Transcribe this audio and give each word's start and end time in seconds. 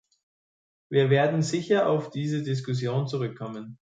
Wir 0.89 1.11
werden 1.11 1.43
sicher 1.43 1.87
auf 1.87 2.09
diese 2.09 2.41
Diskussion 2.41 3.05
zurückkommen. 3.07 3.77